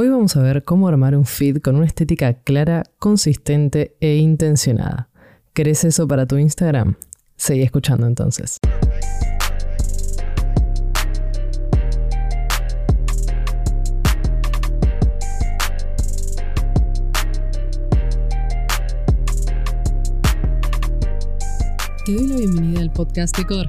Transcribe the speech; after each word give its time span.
Hoy 0.00 0.08
vamos 0.10 0.36
a 0.36 0.42
ver 0.42 0.62
cómo 0.62 0.86
armar 0.86 1.16
un 1.16 1.24
feed 1.24 1.58
con 1.58 1.74
una 1.74 1.84
estética 1.84 2.32
clara, 2.32 2.84
consistente 3.00 3.96
e 3.98 4.14
intencionada. 4.18 5.08
¿Querés 5.54 5.82
eso 5.82 6.06
para 6.06 6.24
tu 6.24 6.38
Instagram? 6.38 6.94
Seguí 7.34 7.62
escuchando 7.62 8.06
entonces. 8.06 8.60
Te 22.06 22.12
doy 22.12 22.28
la 22.28 22.36
bienvenida 22.36 22.80
al 22.82 22.92
podcast 22.92 23.36
de 23.36 23.44
Coder 23.44 23.68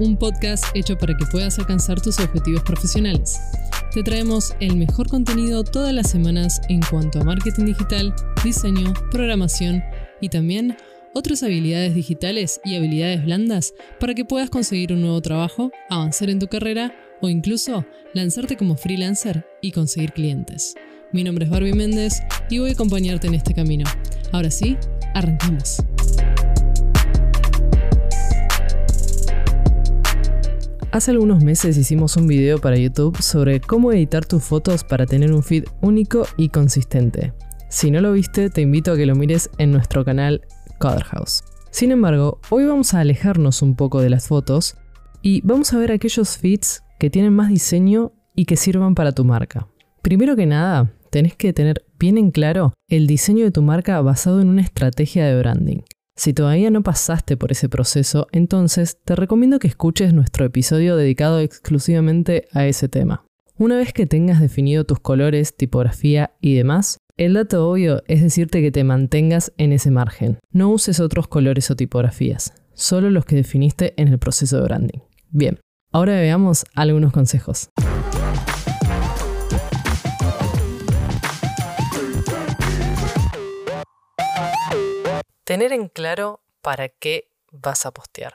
un 0.00 0.16
podcast 0.16 0.64
hecho 0.74 0.98
para 0.98 1.16
que 1.16 1.24
puedas 1.26 1.58
alcanzar 1.58 2.00
tus 2.00 2.18
objetivos 2.18 2.62
profesionales. 2.62 3.40
Te 3.92 4.02
traemos 4.02 4.54
el 4.58 4.76
mejor 4.76 5.08
contenido 5.08 5.64
todas 5.64 5.92
las 5.92 6.10
semanas 6.10 6.62
en 6.70 6.80
cuanto 6.80 7.20
a 7.20 7.24
marketing 7.24 7.66
digital, 7.66 8.14
diseño, 8.42 8.94
programación 9.10 9.82
y 10.18 10.30
también 10.30 10.78
otras 11.12 11.42
habilidades 11.42 11.94
digitales 11.94 12.62
y 12.64 12.76
habilidades 12.76 13.22
blandas 13.22 13.74
para 14.00 14.14
que 14.14 14.24
puedas 14.24 14.48
conseguir 14.48 14.94
un 14.94 15.02
nuevo 15.02 15.20
trabajo, 15.20 15.70
avanzar 15.90 16.30
en 16.30 16.38
tu 16.38 16.46
carrera 16.46 16.94
o 17.20 17.28
incluso 17.28 17.84
lanzarte 18.14 18.56
como 18.56 18.76
freelancer 18.76 19.44
y 19.60 19.72
conseguir 19.72 20.12
clientes. 20.12 20.74
Mi 21.12 21.22
nombre 21.22 21.44
es 21.44 21.50
Barbie 21.50 21.74
Méndez 21.74 22.22
y 22.48 22.60
voy 22.60 22.70
a 22.70 22.72
acompañarte 22.72 23.26
en 23.26 23.34
este 23.34 23.52
camino. 23.52 23.84
Ahora 24.32 24.50
sí, 24.50 24.78
arrancamos. 25.12 25.82
Hace 30.92 31.12
algunos 31.12 31.42
meses 31.42 31.78
hicimos 31.78 32.18
un 32.18 32.26
video 32.26 32.58
para 32.58 32.76
YouTube 32.76 33.16
sobre 33.22 33.62
cómo 33.62 33.92
editar 33.92 34.26
tus 34.26 34.44
fotos 34.44 34.84
para 34.84 35.06
tener 35.06 35.32
un 35.32 35.42
feed 35.42 35.64
único 35.80 36.26
y 36.36 36.50
consistente. 36.50 37.32
Si 37.70 37.90
no 37.90 38.02
lo 38.02 38.12
viste, 38.12 38.50
te 38.50 38.60
invito 38.60 38.92
a 38.92 38.96
que 38.98 39.06
lo 39.06 39.14
mires 39.14 39.48
en 39.56 39.72
nuestro 39.72 40.04
canal 40.04 40.42
Coder 40.78 41.04
House. 41.04 41.44
Sin 41.70 41.92
embargo, 41.92 42.40
hoy 42.50 42.66
vamos 42.66 42.92
a 42.92 43.00
alejarnos 43.00 43.62
un 43.62 43.74
poco 43.74 44.02
de 44.02 44.10
las 44.10 44.28
fotos 44.28 44.76
y 45.22 45.40
vamos 45.46 45.72
a 45.72 45.78
ver 45.78 45.92
aquellos 45.92 46.36
feeds 46.36 46.82
que 46.98 47.08
tienen 47.08 47.32
más 47.32 47.48
diseño 47.48 48.12
y 48.36 48.44
que 48.44 48.58
sirvan 48.58 48.94
para 48.94 49.12
tu 49.12 49.24
marca. 49.24 49.68
Primero 50.02 50.36
que 50.36 50.44
nada, 50.44 50.92
tenés 51.08 51.34
que 51.34 51.54
tener 51.54 51.86
bien 51.98 52.18
en 52.18 52.30
claro 52.30 52.74
el 52.88 53.06
diseño 53.06 53.46
de 53.46 53.50
tu 53.50 53.62
marca 53.62 53.98
basado 54.02 54.42
en 54.42 54.48
una 54.48 54.60
estrategia 54.60 55.24
de 55.24 55.38
branding. 55.38 55.78
Si 56.14 56.34
todavía 56.34 56.70
no 56.70 56.82
pasaste 56.82 57.36
por 57.36 57.52
ese 57.52 57.68
proceso, 57.68 58.26
entonces 58.32 58.98
te 59.04 59.16
recomiendo 59.16 59.58
que 59.58 59.68
escuches 59.68 60.12
nuestro 60.12 60.44
episodio 60.44 60.96
dedicado 60.96 61.40
exclusivamente 61.40 62.48
a 62.52 62.66
ese 62.66 62.88
tema. 62.88 63.24
Una 63.56 63.76
vez 63.76 63.92
que 63.92 64.06
tengas 64.06 64.40
definido 64.40 64.84
tus 64.84 65.00
colores, 65.00 65.56
tipografía 65.56 66.32
y 66.40 66.54
demás, 66.54 66.98
el 67.16 67.34
dato 67.34 67.68
obvio 67.68 68.02
es 68.06 68.22
decirte 68.22 68.60
que 68.60 68.72
te 68.72 68.84
mantengas 68.84 69.52
en 69.56 69.72
ese 69.72 69.90
margen. 69.90 70.38
No 70.50 70.70
uses 70.70 71.00
otros 71.00 71.28
colores 71.28 71.70
o 71.70 71.76
tipografías, 71.76 72.54
solo 72.74 73.10
los 73.10 73.24
que 73.24 73.36
definiste 73.36 73.94
en 73.96 74.08
el 74.08 74.18
proceso 74.18 74.56
de 74.56 74.64
branding. 74.64 75.00
Bien, 75.30 75.60
ahora 75.92 76.14
veamos 76.14 76.64
algunos 76.74 77.12
consejos. 77.12 77.68
Tener 85.52 85.74
en 85.74 85.88
claro 85.88 86.40
para 86.62 86.88
qué 86.88 87.28
vas 87.52 87.84
a 87.84 87.90
postear. 87.90 88.32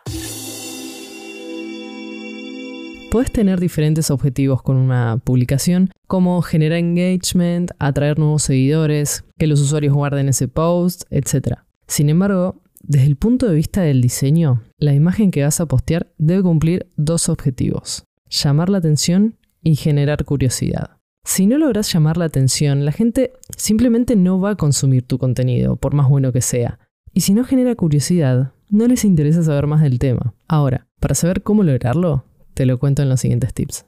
Puedes 3.10 3.32
tener 3.32 3.60
diferentes 3.60 4.12
objetivos 4.12 4.62
con 4.62 4.78
una 4.78 5.18
publicación, 5.24 5.90
como 6.06 6.44
generar 6.44 6.78
engagement, 6.78 7.72
atraer 7.80 8.20
nuevos 8.20 8.44
seguidores, 8.44 9.24
que 9.40 9.48
los 9.48 9.60
usuarios 9.62 9.96
guarden 9.96 10.30
ese 10.30 10.48
post, 10.48 11.06
etc. 11.10 11.58
Sin 11.88 12.12
embargo, 12.12 12.62
desde 12.84 13.08
el 13.08 13.16
punto 13.16 13.48
de 13.48 13.56
vista 13.56 13.82
del 13.82 14.00
diseño, 14.00 14.62
la 14.78 14.94
imagen 14.94 15.32
que 15.32 15.42
vas 15.42 15.60
a 15.60 15.66
postear 15.66 16.14
debe 16.20 16.44
cumplir 16.44 16.92
dos 16.98 17.30
objetivos, 17.30 18.04
llamar 18.30 18.70
la 18.70 18.78
atención 18.78 19.40
y 19.64 19.76
generar 19.76 20.24
curiosidad. 20.24 20.98
Si 21.24 21.48
no 21.48 21.58
logras 21.58 21.92
llamar 21.92 22.18
la 22.18 22.26
atención, 22.26 22.86
la 22.86 22.92
gente 22.92 23.34
simplemente 23.58 24.16
no 24.16 24.40
va 24.40 24.52
a 24.52 24.56
consumir 24.56 25.02
tu 25.02 25.18
contenido, 25.18 25.78
por 25.78 25.96
más 25.96 26.08
bueno 26.08 26.32
que 26.32 26.42
sea. 26.42 26.78
Y 27.18 27.22
si 27.22 27.34
no 27.34 27.44
genera 27.44 27.74
curiosidad, 27.74 28.54
no 28.70 28.86
les 28.86 29.04
interesa 29.04 29.42
saber 29.42 29.66
más 29.66 29.82
del 29.82 29.98
tema. 29.98 30.36
Ahora, 30.48 30.86
para 31.00 31.16
saber 31.16 31.42
cómo 31.42 31.64
lograrlo, 31.64 32.26
te 32.54 32.68
lo 32.68 32.78
cuento 32.78 33.02
en 33.02 33.10
los 33.10 33.22
siguientes 33.22 33.56
tips. 33.56 33.88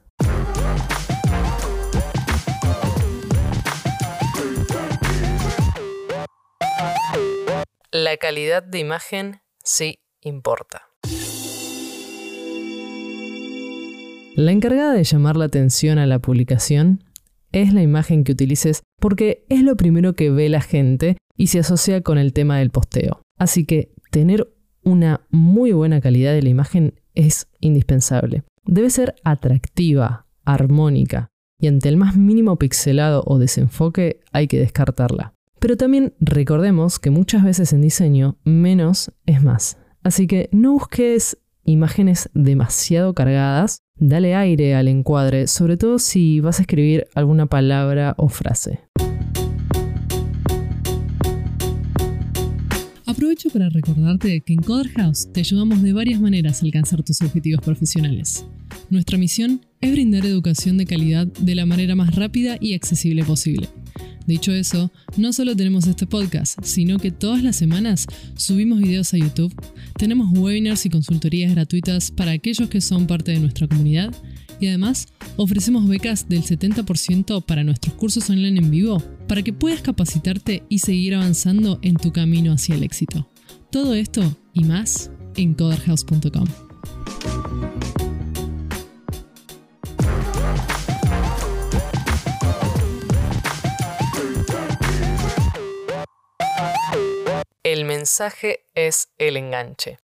La 7.92 8.16
calidad 8.16 8.64
de 8.64 8.80
imagen 8.80 9.36
sí 9.62 10.00
importa. 10.22 10.88
La 14.34 14.50
encargada 14.50 14.92
de 14.92 15.04
llamar 15.04 15.36
la 15.36 15.44
atención 15.44 16.00
a 16.00 16.06
la 16.06 16.18
publicación 16.18 17.04
es 17.52 17.72
la 17.72 17.82
imagen 17.82 18.24
que 18.24 18.32
utilices 18.32 18.82
porque 19.00 19.44
es 19.48 19.62
lo 19.62 19.76
primero 19.76 20.14
que 20.14 20.30
ve 20.30 20.48
la 20.48 20.62
gente 20.62 21.16
y 21.40 21.46
se 21.46 21.60
asocia 21.60 22.02
con 22.02 22.18
el 22.18 22.34
tema 22.34 22.58
del 22.58 22.68
posteo. 22.68 23.22
Así 23.38 23.64
que 23.64 23.94
tener 24.10 24.52
una 24.84 25.22
muy 25.30 25.72
buena 25.72 26.02
calidad 26.02 26.34
de 26.34 26.42
la 26.42 26.50
imagen 26.50 27.00
es 27.14 27.48
indispensable. 27.60 28.42
Debe 28.66 28.90
ser 28.90 29.14
atractiva, 29.24 30.26
armónica, 30.44 31.30
y 31.58 31.68
ante 31.68 31.88
el 31.88 31.96
más 31.96 32.14
mínimo 32.14 32.56
pixelado 32.56 33.22
o 33.26 33.38
desenfoque 33.38 34.20
hay 34.32 34.48
que 34.48 34.58
descartarla. 34.58 35.32
Pero 35.58 35.78
también 35.78 36.12
recordemos 36.20 36.98
que 36.98 37.08
muchas 37.08 37.42
veces 37.42 37.72
en 37.72 37.80
diseño 37.80 38.36
menos 38.44 39.10
es 39.24 39.42
más. 39.42 39.78
Así 40.02 40.26
que 40.26 40.50
no 40.52 40.72
busques 40.72 41.38
imágenes 41.64 42.28
demasiado 42.34 43.14
cargadas, 43.14 43.78
dale 43.96 44.34
aire 44.34 44.74
al 44.74 44.88
encuadre, 44.88 45.46
sobre 45.46 45.78
todo 45.78 45.98
si 45.98 46.40
vas 46.40 46.58
a 46.58 46.62
escribir 46.62 47.06
alguna 47.14 47.46
palabra 47.46 48.14
o 48.18 48.28
frase. 48.28 48.80
Aprovecho 53.20 53.50
para 53.50 53.68
recordarte 53.68 54.40
que 54.40 54.54
en 54.54 54.62
Coder 54.62 54.88
House 54.92 55.28
te 55.30 55.40
ayudamos 55.40 55.82
de 55.82 55.92
varias 55.92 56.22
maneras 56.22 56.62
a 56.62 56.64
alcanzar 56.64 57.02
tus 57.02 57.20
objetivos 57.20 57.60
profesionales. 57.62 58.46
Nuestra 58.88 59.18
misión 59.18 59.60
es 59.82 59.92
brindar 59.92 60.24
educación 60.24 60.78
de 60.78 60.86
calidad 60.86 61.26
de 61.26 61.54
la 61.54 61.66
manera 61.66 61.94
más 61.94 62.14
rápida 62.14 62.56
y 62.58 62.72
accesible 62.72 63.22
posible. 63.22 63.68
Dicho 64.26 64.52
eso, 64.52 64.90
no 65.18 65.34
solo 65.34 65.54
tenemos 65.54 65.86
este 65.86 66.06
podcast, 66.06 66.64
sino 66.64 66.98
que 66.98 67.10
todas 67.10 67.42
las 67.42 67.56
semanas 67.56 68.06
subimos 68.36 68.80
videos 68.80 69.12
a 69.12 69.18
YouTube, 69.18 69.54
tenemos 69.98 70.30
webinars 70.32 70.86
y 70.86 70.88
consultorías 70.88 71.52
gratuitas 71.52 72.10
para 72.10 72.30
aquellos 72.30 72.70
que 72.70 72.80
son 72.80 73.06
parte 73.06 73.32
de 73.32 73.40
nuestra 73.40 73.68
comunidad 73.68 74.14
y 74.60 74.68
además 74.68 75.08
ofrecemos 75.36 75.88
becas 75.88 76.28
del 76.28 76.42
70% 76.42 77.44
para 77.44 77.64
nuestros 77.64 77.94
cursos 77.94 78.28
online 78.30 78.60
en 78.60 78.70
vivo 78.70 79.02
para 79.26 79.42
que 79.42 79.52
puedas 79.52 79.80
capacitarte 79.80 80.62
y 80.68 80.80
seguir 80.80 81.14
avanzando 81.14 81.78
en 81.82 81.96
tu 81.96 82.12
camino 82.12 82.52
hacia 82.52 82.74
el 82.74 82.82
éxito. 82.82 83.28
Todo 83.70 83.94
esto 83.94 84.36
y 84.52 84.64
más 84.64 85.10
en 85.36 85.54
coderhouse.com. 85.54 86.46
El 97.62 97.84
mensaje 97.84 98.64
es 98.74 99.08
el 99.18 99.36
enganche. 99.36 99.98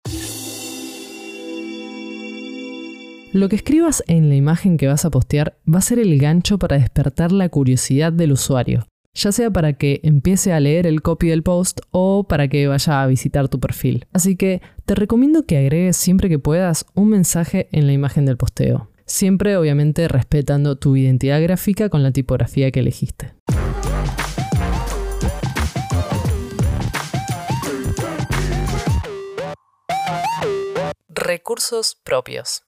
Lo 3.37 3.51
que 3.51 3.57
escribas 3.57 4.03
en 4.07 4.31
la 4.31 4.35
imagen 4.35 4.79
que 4.79 4.87
vas 4.87 5.05
a 5.05 5.11
postear 5.11 5.59
va 5.69 5.81
a 5.81 5.83
ser 5.83 5.99
el 5.99 6.19
gancho 6.19 6.59
para 6.59 6.79
despertar 6.79 7.33
la 7.33 7.51
curiosidad 7.51 8.11
del 8.11 8.33
usuario, 8.33 8.87
ya 9.13 9.31
sea 9.31 9.51
para 9.51 9.75
que 9.75 10.01
empiece 10.05 10.55
a 10.55 10.61
leer 10.61 10.87
el 10.87 11.03
copy 11.03 11.29
del 11.29 11.43
post 11.43 11.81
o 11.91 12.25
para 12.25 12.49
que 12.49 12.67
vaya 12.67 13.03
a 13.03 13.07
visitar 13.07 13.49
tu 13.49 13.61
perfil. 13.61 14.07
Así 14.15 14.37
que 14.37 14.63
te 14.87 14.95
recomiendo 14.95 15.43
que 15.43 15.59
agregues 15.59 15.99
siempre 15.99 16.31
que 16.31 16.39
puedas 16.39 16.87
un 16.95 17.11
mensaje 17.11 17.69
en 17.73 17.87
la 17.87 17.93
imagen 17.93 18.25
del 18.25 18.39
posteo, 18.39 18.89
siempre 19.05 19.59
obviamente 19.59 20.09
respetando 20.09 20.79
tu 20.79 20.97
identidad 20.97 21.43
gráfica 21.43 21.91
con 21.91 22.03
la 22.03 22.13
tipografía 22.13 22.71
que 22.71 22.81
elegiste. 22.81 23.35
Recursos 31.11 31.99
propios. 32.03 32.63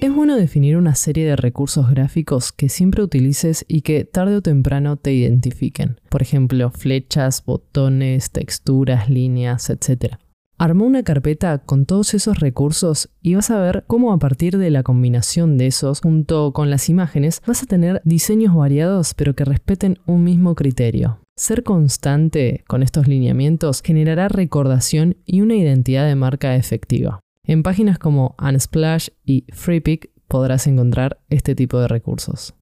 Es 0.00 0.14
bueno 0.14 0.36
definir 0.36 0.76
una 0.76 0.94
serie 0.94 1.26
de 1.26 1.34
recursos 1.34 1.90
gráficos 1.90 2.52
que 2.52 2.68
siempre 2.68 3.02
utilices 3.02 3.64
y 3.66 3.80
que 3.80 4.04
tarde 4.04 4.36
o 4.36 4.42
temprano 4.42 4.96
te 4.96 5.12
identifiquen. 5.12 6.00
Por 6.08 6.22
ejemplo, 6.22 6.70
flechas, 6.70 7.44
botones, 7.44 8.30
texturas, 8.30 9.10
líneas, 9.10 9.70
etc. 9.70 10.14
Armó 10.56 10.84
una 10.84 11.02
carpeta 11.02 11.58
con 11.58 11.84
todos 11.84 12.14
esos 12.14 12.38
recursos 12.38 13.10
y 13.22 13.34
vas 13.34 13.50
a 13.50 13.60
ver 13.60 13.82
cómo 13.88 14.12
a 14.12 14.20
partir 14.20 14.56
de 14.56 14.70
la 14.70 14.84
combinación 14.84 15.58
de 15.58 15.66
esos 15.66 16.00
junto 16.00 16.52
con 16.52 16.70
las 16.70 16.88
imágenes 16.88 17.42
vas 17.44 17.64
a 17.64 17.66
tener 17.66 18.00
diseños 18.04 18.54
variados 18.54 19.14
pero 19.14 19.34
que 19.34 19.44
respeten 19.44 19.98
un 20.06 20.22
mismo 20.22 20.54
criterio. 20.54 21.18
Ser 21.36 21.64
constante 21.64 22.62
con 22.68 22.84
estos 22.84 23.08
lineamientos 23.08 23.82
generará 23.82 24.28
recordación 24.28 25.16
y 25.26 25.40
una 25.40 25.56
identidad 25.56 26.06
de 26.06 26.14
marca 26.14 26.54
efectiva. 26.54 27.20
En 27.50 27.62
páginas 27.62 27.98
como 27.98 28.36
Unsplash 28.38 29.08
y 29.24 29.46
FreePic 29.54 30.10
podrás 30.28 30.66
encontrar 30.66 31.18
este 31.30 31.54
tipo 31.54 31.80
de 31.80 31.88
recursos. 31.88 32.54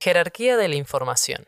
Jerarquía 0.00 0.56
de 0.56 0.68
la 0.68 0.76
información. 0.76 1.44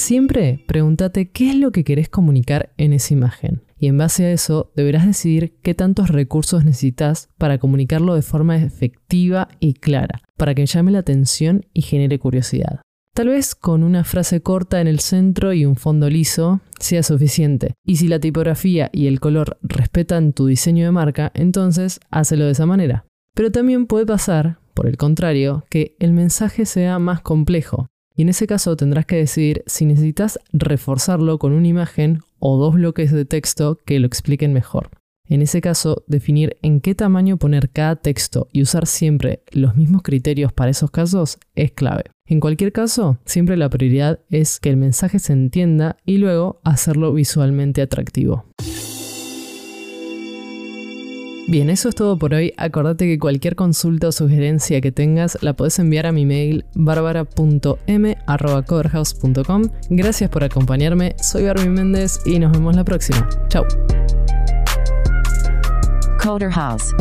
Siempre 0.00 0.64
pregúntate 0.66 1.30
qué 1.30 1.50
es 1.50 1.56
lo 1.56 1.72
que 1.72 1.84
querés 1.84 2.08
comunicar 2.08 2.72
en 2.78 2.94
esa 2.94 3.12
imagen. 3.12 3.60
Y 3.78 3.86
en 3.86 3.98
base 3.98 4.24
a 4.24 4.32
eso 4.32 4.72
deberás 4.74 5.06
decidir 5.06 5.58
qué 5.62 5.74
tantos 5.74 6.08
recursos 6.08 6.64
necesitas 6.64 7.28
para 7.36 7.58
comunicarlo 7.58 8.14
de 8.14 8.22
forma 8.22 8.56
efectiva 8.56 9.48
y 9.60 9.74
clara, 9.74 10.22
para 10.38 10.54
que 10.54 10.64
llame 10.64 10.90
la 10.90 11.00
atención 11.00 11.66
y 11.74 11.82
genere 11.82 12.18
curiosidad. 12.18 12.80
Tal 13.14 13.28
vez 13.28 13.54
con 13.54 13.82
una 13.82 14.02
frase 14.02 14.40
corta 14.40 14.80
en 14.80 14.88
el 14.88 15.00
centro 15.00 15.52
y 15.52 15.66
un 15.66 15.76
fondo 15.76 16.08
liso 16.08 16.62
sea 16.78 17.02
suficiente. 17.02 17.74
Y 17.84 17.96
si 17.96 18.08
la 18.08 18.20
tipografía 18.20 18.88
y 18.94 19.06
el 19.06 19.20
color 19.20 19.58
respetan 19.60 20.32
tu 20.32 20.46
diseño 20.46 20.86
de 20.86 20.92
marca, 20.92 21.30
entonces 21.34 22.00
hácelo 22.10 22.46
de 22.46 22.52
esa 22.52 22.64
manera. 22.64 23.04
Pero 23.34 23.52
también 23.52 23.84
puede 23.84 24.06
pasar 24.06 24.60
por 24.72 24.86
el 24.86 24.96
contrario, 24.96 25.66
que 25.68 25.94
el 25.98 26.12
mensaje 26.12 26.64
sea 26.64 26.98
más 26.98 27.20
complejo. 27.20 27.88
Y 28.20 28.22
en 28.22 28.28
ese 28.28 28.46
caso 28.46 28.76
tendrás 28.76 29.06
que 29.06 29.16
decidir 29.16 29.64
si 29.64 29.86
necesitas 29.86 30.38
reforzarlo 30.52 31.38
con 31.38 31.52
una 31.52 31.68
imagen 31.68 32.20
o 32.38 32.58
dos 32.58 32.74
bloques 32.74 33.12
de 33.12 33.24
texto 33.24 33.78
que 33.86 33.98
lo 33.98 34.06
expliquen 34.06 34.52
mejor. 34.52 34.90
En 35.26 35.40
ese 35.40 35.62
caso, 35.62 36.04
definir 36.06 36.58
en 36.60 36.82
qué 36.82 36.94
tamaño 36.94 37.38
poner 37.38 37.70
cada 37.70 37.96
texto 37.96 38.48
y 38.52 38.60
usar 38.60 38.86
siempre 38.86 39.42
los 39.52 39.74
mismos 39.74 40.02
criterios 40.02 40.52
para 40.52 40.70
esos 40.70 40.90
casos 40.90 41.38
es 41.54 41.72
clave. 41.72 42.10
En 42.26 42.40
cualquier 42.40 42.72
caso, 42.72 43.16
siempre 43.24 43.56
la 43.56 43.70
prioridad 43.70 44.20
es 44.28 44.60
que 44.60 44.68
el 44.68 44.76
mensaje 44.76 45.18
se 45.18 45.32
entienda 45.32 45.96
y 46.04 46.18
luego 46.18 46.60
hacerlo 46.62 47.14
visualmente 47.14 47.80
atractivo. 47.80 48.44
Bien, 51.50 51.68
eso 51.68 51.88
es 51.88 51.96
todo 51.96 52.16
por 52.16 52.32
hoy. 52.32 52.54
Acordate 52.58 53.06
que 53.06 53.18
cualquier 53.18 53.56
consulta 53.56 54.06
o 54.06 54.12
sugerencia 54.12 54.80
que 54.80 54.92
tengas 54.92 55.36
la 55.40 55.54
puedes 55.54 55.80
enviar 55.80 56.06
a 56.06 56.12
mi 56.12 56.24
mail 56.24 56.64
barbara.m.coverhouse.com. 56.74 59.62
Gracias 59.88 60.30
por 60.30 60.44
acompañarme, 60.44 61.16
soy 61.20 61.46
Barbie 61.46 61.68
Méndez 61.68 62.20
y 62.24 62.38
nos 62.38 62.52
vemos 62.52 62.76
la 62.76 62.84
próxima. 62.84 63.28
Chao. 63.48 63.66
Coder 66.22 66.52
House. 66.52 66.94